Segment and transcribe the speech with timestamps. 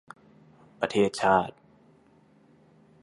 [0.79, 1.55] ประเทศชาติ